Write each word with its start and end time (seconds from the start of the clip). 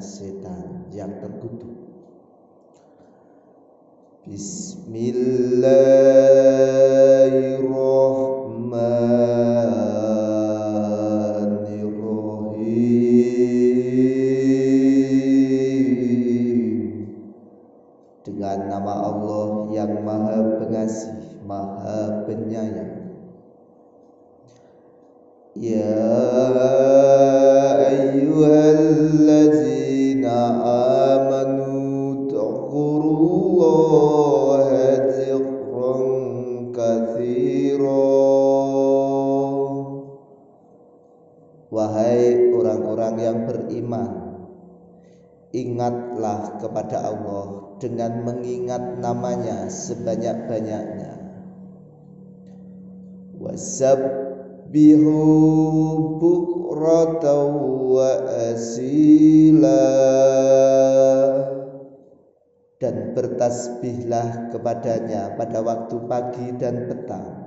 setan 0.00 0.88
yang 0.92 1.20
terkutuk. 1.22 1.70
Bismillahirrahmanirrahim 4.28 6.39
Kepada 46.60 47.08
Allah 47.08 47.72
dengan 47.80 48.20
mengingat 48.20 49.00
namanya 49.00 49.72
sebanyak-banyaknya. 49.72 51.16
Wasabbihu 53.40 55.16
bukratan 56.20 57.48
wa 57.96 58.12
asila. 58.52 59.88
Dan 62.76 63.16
bertasbihlah 63.16 64.52
kepadanya 64.52 65.36
pada 65.40 65.64
waktu 65.64 65.96
pagi 66.04 66.48
dan 66.60 66.88
petang 66.88 67.39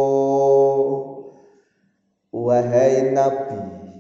Wahai 2.33 3.13
Nabi 3.13 3.90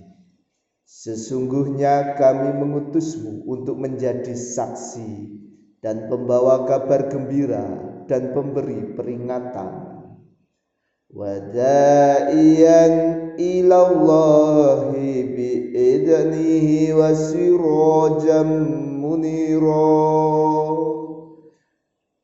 Sesungguhnya 0.91 2.19
kami 2.19 2.51
mengutusmu 2.51 3.47
untuk 3.47 3.79
menjadi 3.79 4.35
saksi 4.35 5.39
dan 5.79 6.11
pembawa 6.11 6.67
kabar 6.67 7.07
gembira 7.07 7.63
dan 8.11 8.35
pemberi 8.35 8.91
peringatan. 8.99 9.87
Wada'iyan 11.15 12.93
ilallahi 13.39 15.31
bi'idnihi 15.31 16.91
wa 16.91 17.15
sirajam 17.15 18.51
munira 18.99 19.95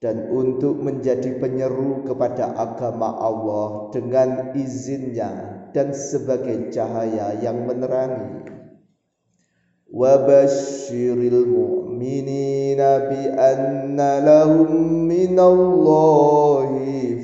dan 0.03 0.27
untuk 0.27 0.75
menjadi 0.83 1.39
penyeru 1.39 2.03
kepada 2.03 2.51
agama 2.59 3.15
Allah 3.15 3.95
dengan 3.95 4.51
izinnya 4.59 5.55
dan 5.71 5.95
sebagai 5.95 6.67
cahaya 6.75 7.31
yang 7.39 7.63
menerangi 7.63 8.56
Wabashiril 9.87 11.47
mu'minina 11.47 13.07
bi 13.07 13.31
anna 13.31 14.19
lahum 14.19 15.07
minallahi 15.07 16.03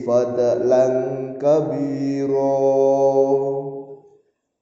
fadlan 0.07 1.35
kabira 1.43 2.55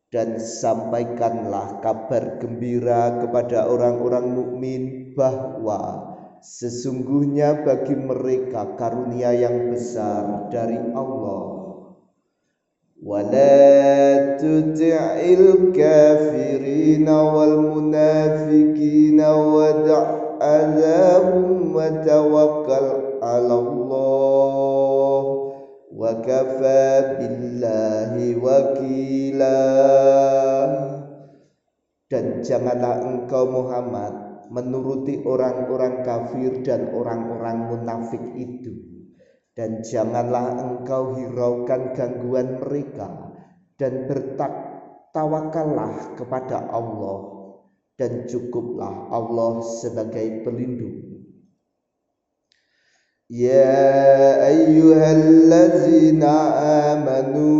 dan 0.09 0.41
sampaikanlah 0.41 1.77
kabar 1.85 2.41
gembira 2.41 3.21
kepada 3.21 3.69
orang-orang 3.69 4.33
mukmin 4.33 5.13
bahwa 5.13 6.09
sesungguhnya 6.41 7.61
bagi 7.61 7.93
mereka 7.93 8.81
karunia 8.81 9.29
yang 9.29 9.69
besar 9.69 10.49
dari 10.49 10.81
Allah 10.97 11.60
ولا 13.06 14.36
تطع 14.36 15.20
الكافرين 15.38 17.08
والمنافقين 17.08 17.60
ودع 19.20 20.04
أذاهم 20.42 21.76
وتوكل 21.76 22.86
على 23.22 23.54
الله 23.54 25.22
وكفى 25.96 26.86
بالله 27.18 28.14
وكيلا 28.42 29.62
dan 32.06 32.38
janganlah 32.38 33.02
engkau 33.02 33.50
Muhammad 33.50 34.14
menuruti 34.50 35.26
orang-orang 35.26 36.06
kafir 36.06 36.62
dan 36.62 36.94
orang-orang 36.94 37.66
munafik 37.66 38.22
itu 38.38 38.89
dan 39.61 39.85
janganlah 39.85 40.57
engkau 40.57 41.21
hiraukan 41.21 41.93
gangguan 41.93 42.57
mereka 42.57 43.29
dan 43.77 44.09
bertawakallah 44.09 46.17
kepada 46.17 46.65
Allah 46.73 47.53
dan 47.93 48.25
cukuplah 48.25 49.13
Allah 49.13 49.61
sebagai 49.61 50.41
pelindung. 50.41 51.29
Ya 53.29 54.49
ayyuhallazina 54.49 56.33
amanu 56.97 57.53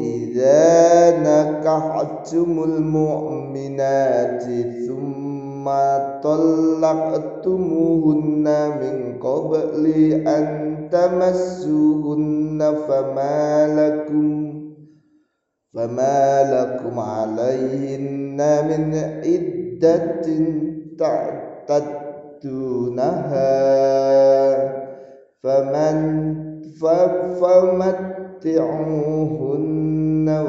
idza 0.00 1.20
nakahtumul 1.20 2.80
mu'minati 2.80 4.88
thumma 4.88 5.24
ma 5.64 6.20
tallaqtumuhunna 6.20 8.76
min 8.80 9.16
qabli 9.16 10.20
an 10.28 10.73
تمسوهن 10.94 12.60
فما 12.88 13.46
لكم 13.78 14.28
فما 15.74 16.26
لكم 16.54 16.98
عليهن 16.98 18.38
من 18.68 18.94
عدة 18.94 20.26
تعتدونها 21.68 22.14
فمن 25.42 25.96
فمتعوهن 27.40 28.64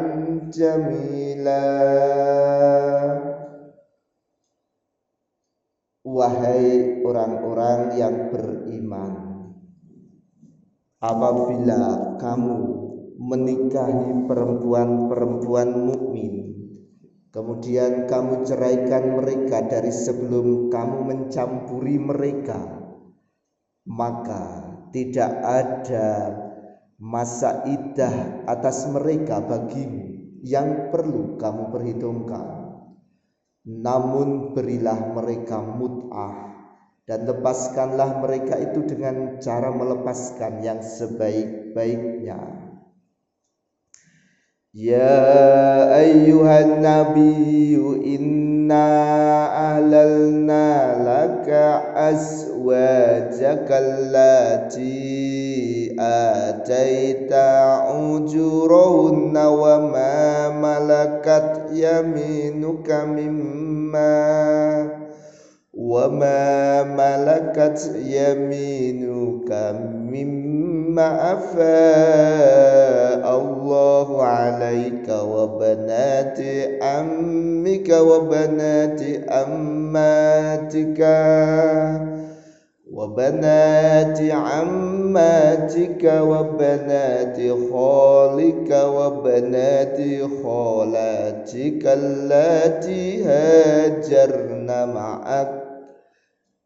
جميلا. 0.54 1.62
Wahai 6.22 7.02
orang-orang 7.02 7.98
yang 7.98 8.30
beriman 8.30 9.14
Apabila 11.02 12.14
kamu 12.22 12.58
menikahi 13.18 14.30
perempuan-perempuan 14.30 15.70
mukmin 15.74 16.34
Kemudian 17.34 18.06
kamu 18.06 18.46
ceraikan 18.46 19.18
mereka 19.18 19.66
dari 19.66 19.90
sebelum 19.90 20.70
kamu 20.70 21.10
mencampuri 21.10 21.98
mereka 21.98 22.70
Maka 23.90 24.62
tidak 24.94 25.42
ada 25.42 26.38
masa 27.02 27.66
idah 27.66 28.46
atas 28.46 28.86
mereka 28.94 29.42
bagimu 29.42 30.38
yang 30.46 30.94
perlu 30.94 31.42
kamu 31.42 31.74
perhitungkan 31.74 32.61
namun 33.62 34.58
berilah 34.58 35.14
mereka 35.14 35.62
mut'ah 35.62 36.50
dan 37.06 37.30
lepaskanlah 37.30 38.18
mereka 38.18 38.58
itu 38.58 38.82
dengan 38.90 39.38
cara 39.38 39.70
melepaskan 39.70 40.66
yang 40.66 40.82
sebaik-baiknya. 40.82 42.42
Ya 44.72 45.20
ayyuhan 45.94 46.80
nabiyyu 46.80 48.02
inna 48.02 48.88
ahlalna 49.52 50.96
laka 51.04 51.92
azwajaka 52.16 53.78
آتيت 56.00 57.32
أجورهن 57.92 59.38
وما 59.38 60.50
ملكت 60.50 61.62
يمينك 61.74 62.92
مما 62.92 64.90
وما 65.74 66.84
ملكت 66.84 67.92
يمينك 68.06 69.52
مما 70.12 71.34
أفاء 71.34 73.40
الله 73.40 74.24
عليك 74.24 75.10
وبنات 75.10 76.40
عمك 76.82 77.90
وبنات 77.90 79.02
أماتك 79.30 81.02
وبنات 83.02 84.22
عماتك 84.22 86.04
وبنات 86.22 87.38
خالك 87.74 88.70
وبنات 88.96 89.98
خالاتك 90.44 91.84
اللاتي 91.86 93.24
هاجرن 93.24 94.68
معك. 94.94 95.62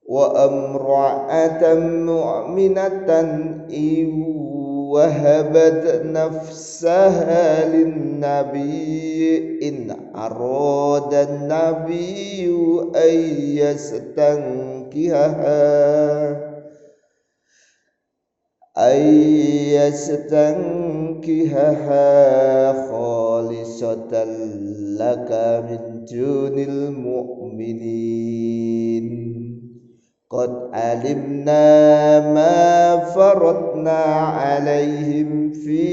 وأمرأة 0.07 1.73
مؤمنة 1.83 3.09
إن 3.73 4.25
وهبت 4.91 6.01
نفسها 6.05 7.65
للنبي 7.75 9.59
إن 9.69 9.95
أراد 10.15 11.13
النبي 11.13 12.47
أن 14.19 14.84
يستنكهها 14.95 16.55
أن 18.77 18.99
يستنكهها 19.75 21.11
خالصة 22.91 24.23
لك 24.99 25.31
من 25.69 26.05
دون 26.05 26.59
المؤمنين. 26.59 28.15
قد 30.29 30.69
علمنا 30.73 32.19
ما 32.33 32.97
فرضنا 32.99 34.03
عليهم 34.39 35.51
في 35.53 35.83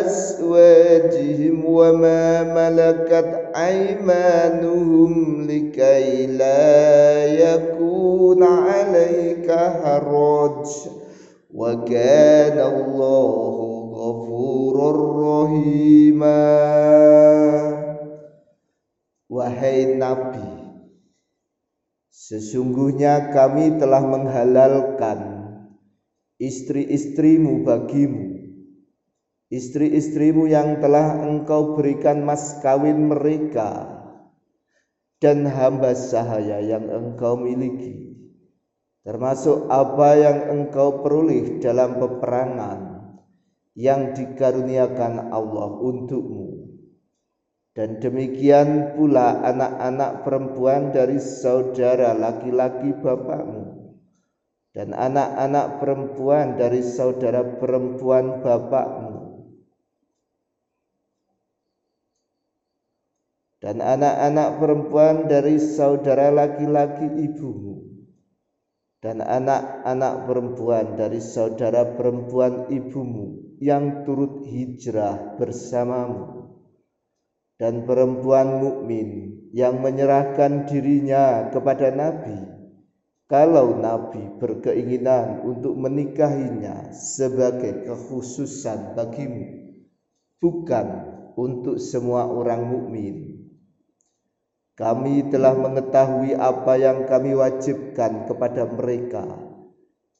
أزواجهم 0.00 1.64
وما 1.64 2.42
ملكت 2.42 3.56
أيمانهم 3.56 4.71
وكان 11.71 12.57
الله 12.59 13.31
غفورا 13.95 14.91
رحيما 15.23 16.43
Wahai 19.27 19.99
Nabi 19.99 20.47
Sesungguhnya 22.07 23.35
kami 23.35 23.75
telah 23.75 23.99
menghalalkan 24.07 25.19
istri-istrimu 26.39 27.67
bagimu 27.67 28.55
Istri-istrimu 29.51 30.47
yang 30.47 30.79
telah 30.79 31.27
engkau 31.27 31.75
berikan 31.75 32.23
mas 32.23 32.59
kawin 32.63 33.11
mereka 33.11 33.99
Dan 35.19 35.43
hamba 35.43 35.91
sahaya 35.91 36.63
yang 36.63 36.87
engkau 36.87 37.35
miliki 37.35 38.10
Termasuk 39.02 39.66
apa 39.66 40.14
yang 40.14 40.38
engkau 40.46 41.02
peroleh 41.02 41.58
dalam 41.58 41.98
peperangan 41.98 42.78
Yang 43.74 44.02
dikaruniakan 44.20 45.34
Allah 45.34 45.70
untukmu. 45.82 46.70
Dan 47.72 48.04
demikian 48.04 48.94
pula 48.94 49.42
anak-anak 49.48 50.22
perempuan 50.28 50.92
dari 50.92 51.16
saudara 51.16 52.12
laki-laki 52.12 52.92
bapakmu. 53.00 53.96
Dan 54.76 54.92
anak-anak 54.92 55.80
perempuan 55.80 56.60
dari 56.60 56.84
saudara 56.84 57.42
perempuan 57.56 58.44
bapakmu. 58.44 59.18
Dan 63.56 63.80
anak-anak 63.80 64.48
perempuan 64.60 65.16
dari 65.32 65.56
saudara 65.56 66.28
laki-laki 66.28 67.08
ibumu 67.24 67.92
dan 69.02 69.18
anak-anak 69.18 70.30
perempuan 70.30 70.94
dari 70.94 71.18
saudara 71.18 71.98
perempuan 71.98 72.70
ibumu 72.70 73.58
yang 73.58 74.06
turut 74.06 74.46
hijrah 74.46 75.34
bersamamu. 75.42 76.54
Dan 77.58 77.86
perempuan 77.86 78.62
mukmin 78.62 79.38
yang 79.50 79.82
menyerahkan 79.82 80.66
dirinya 80.70 81.50
kepada 81.50 81.90
Nabi. 81.94 82.46
Kalau 83.26 83.78
Nabi 83.78 84.38
berkeinginan 84.38 85.46
untuk 85.46 85.78
menikahinya 85.78 86.90
sebagai 86.94 87.86
kekhususan 87.86 88.98
bagimu 88.98 89.62
bukan 90.42 90.86
untuk 91.38 91.78
semua 91.78 92.28
orang 92.28 92.66
mukmin 92.66 93.41
kami 94.76 95.28
telah 95.28 95.52
mengetahui 95.52 96.32
apa 96.32 96.74
yang 96.80 97.04
kami 97.04 97.36
wajibkan 97.36 98.24
kepada 98.24 98.64
mereka 98.68 99.24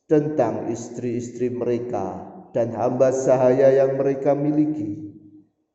tentang 0.07 0.69
istri-istri 0.69 1.49
mereka 1.49 2.29
dan 2.53 2.77
hamba 2.77 3.17
sahaya 3.17 3.73
yang 3.73 3.97
mereka 3.97 4.37
miliki 4.37 5.13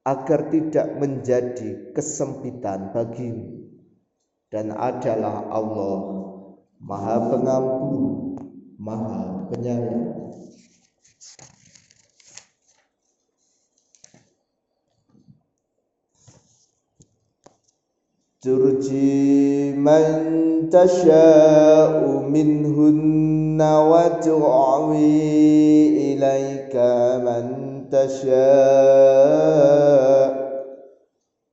agar 0.05 0.53
tidak 0.53 0.88
menjadi 1.01 1.91
kesempitan 1.98 2.93
bagimu 2.93 3.57
dan 4.48 4.72
adalah 4.72 5.43
Allah 5.51 6.17
Maha 6.77 7.17
Pengampun, 7.34 8.03
Maha 8.77 9.50
Penyayang. 9.50 10.13
ترجي 18.41 19.72
من 19.72 20.70
تشاء 20.70 22.08
منهن 22.29 23.62
وتعوي 23.62 25.08
إليك 26.13 26.75
من 27.25 27.46
تشاء 27.91 28.38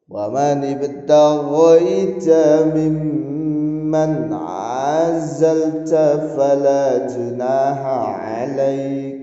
ومن 0.08 0.58
ابتغيت 0.74 2.28
ممن 2.76 4.32
عزلت 4.32 5.94
فلا 6.36 7.06
جناح 7.06 7.80
عليك. 8.20 9.14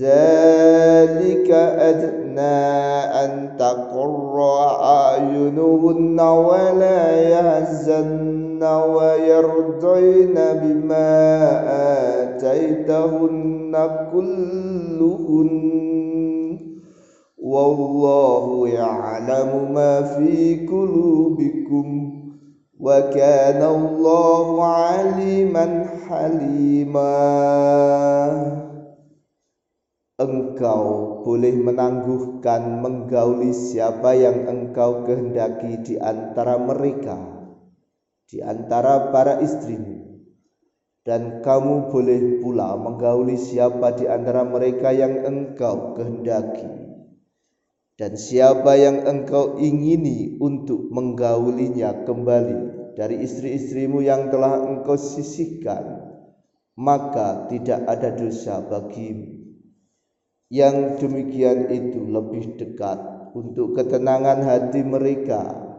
ذلك 0.00 1.50
أدنى 1.50 2.19
أن 2.38 3.56
تقر 3.58 4.40
أعينهن 4.82 6.20
ولا 6.20 7.28
يحزن 7.30 8.62
ويرضين 8.62 10.34
بما 10.34 11.10
آتيتهن 12.22 13.72
كلهن 14.12 15.70
والله 17.42 18.68
يعلم 18.68 19.72
ما 19.74 20.02
في 20.02 20.66
قلوبكم 20.66 22.10
وكان 22.80 23.62
الله 23.62 24.64
عليما 24.64 25.84
حليما 26.08 27.10
Engkau 30.20 31.16
boleh 31.24 31.56
menangguhkan 31.56 32.84
menggauli 32.84 33.56
siapa 33.56 34.12
yang 34.12 34.44
engkau 34.44 35.08
kehendaki 35.08 35.80
di 35.80 35.94
antara 35.96 36.60
mereka, 36.60 37.16
di 38.28 38.44
antara 38.44 39.08
para 39.08 39.40
istrimu. 39.40 40.28
Dan 41.00 41.40
kamu 41.40 41.88
boleh 41.88 42.44
pula 42.44 42.76
menggauli 42.76 43.40
siapa 43.40 43.96
di 43.96 44.04
antara 44.04 44.44
mereka 44.44 44.92
yang 44.92 45.24
engkau 45.24 45.96
kehendaki 45.96 46.80
dan 48.00 48.16
siapa 48.16 48.80
yang 48.80 49.04
engkau 49.04 49.60
ingini 49.60 50.40
untuk 50.40 50.88
menggaulinya 50.88 52.08
kembali 52.08 52.96
dari 52.96 53.20
istri-istrimu 53.20 54.00
yang 54.00 54.32
telah 54.32 54.56
engkau 54.56 54.96
sisihkan 54.96 56.08
maka 56.80 57.44
tidak 57.52 57.84
ada 57.84 58.16
dosa 58.16 58.64
bagimu 58.64 59.39
yang 60.50 60.98
demikian 60.98 61.70
itu 61.70 62.10
lebih 62.10 62.58
dekat 62.58 62.98
untuk 63.38 63.78
ketenangan 63.78 64.42
hati 64.42 64.82
mereka. 64.82 65.70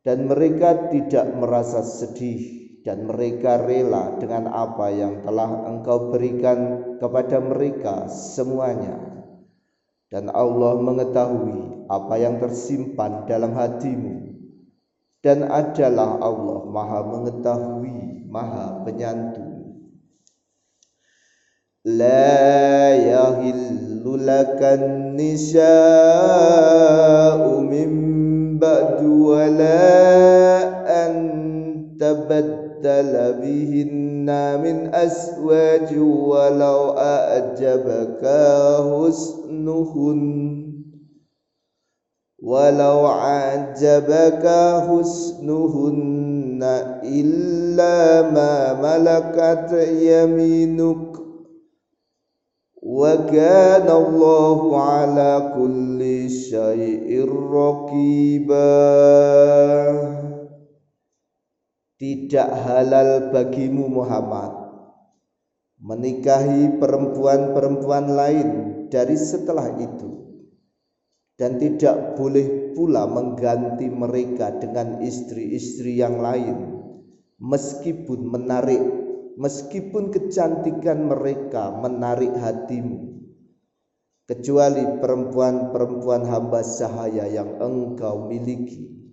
Dan 0.00 0.32
mereka 0.32 0.88
tidak 0.88 1.28
merasa 1.36 1.84
sedih 1.84 2.72
dan 2.80 3.04
mereka 3.04 3.60
rela 3.60 4.16
dengan 4.16 4.48
apa 4.48 4.88
yang 4.88 5.20
telah 5.20 5.68
engkau 5.68 6.08
berikan 6.08 6.58
kepada 6.96 7.36
mereka 7.36 8.08
semuanya. 8.08 8.96
Dan 10.08 10.32
Allah 10.32 10.80
mengetahui 10.80 11.84
apa 11.92 12.14
yang 12.16 12.40
tersimpan 12.40 13.28
dalam 13.28 13.52
hatimu. 13.52 14.40
Dan 15.20 15.44
adalah 15.52 16.16
Allah 16.16 16.64
maha 16.64 17.00
mengetahui 17.04 18.24
maha 18.24 18.80
penyantun 18.88 19.50
la 21.84 22.92
yahillu 22.92 23.99
lakan 24.19 25.13
nisa'u 25.17 25.65
min 27.65 27.91
ba'du 28.61 29.09
wa 29.33 29.49
la 29.49 29.89
an 30.85 31.13
tabaddala 31.97 33.41
bihinna 33.41 34.61
min 34.61 34.93
aswaj 34.93 35.89
walau 35.97 36.93
a'jabaka 36.97 38.85
husn 38.85 39.45
حسنهن 39.65 40.21
ولو 42.43 43.05
عجبك 43.05 44.45
حسنهن 44.87 46.61
إلا 47.03 47.97
ما 48.31 48.73
ملكت 48.85 49.71
يمينك 50.01 51.17
وكان 52.89 53.89
الله 53.89 54.59
على 54.77 55.31
كل 55.57 55.99
شيء 56.29 57.09
رقيبا 57.49 58.71
tidak 61.95 62.49
halal 62.61 63.31
bagimu 63.31 63.87
Muhammad 63.87 64.51
menikahi 65.79 66.77
perempuan-perempuan 66.77 68.05
lain 68.11 68.49
dari 68.91 69.15
setelah 69.15 69.73
itu 69.79 70.11
dan 71.39 71.57
tidak 71.57 72.19
boleh 72.19 72.75
pula 72.75 73.07
mengganti 73.07 73.87
mereka 73.87 74.55
dengan 74.59 74.99
istri-istri 75.01 75.99
yang 75.99 76.19
lain 76.19 76.75
meskipun 77.39 78.27
menarik 78.27 78.98
meskipun 79.38 80.10
kecantikan 80.10 81.06
mereka 81.06 81.74
menarik 81.78 82.34
hatimu 82.38 83.20
kecuali 84.30 84.86
perempuan-perempuan 85.02 86.22
hamba 86.26 86.62
sahaya 86.62 87.26
yang 87.26 87.58
engkau 87.58 88.30
miliki 88.30 89.10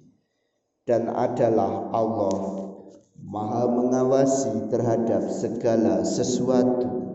dan 0.86 1.10
adalah 1.10 1.90
Allah 1.90 2.70
maha 3.18 3.66
mengawasi 3.66 4.70
terhadap 4.70 5.26
segala 5.34 6.06
sesuatu 6.06 7.07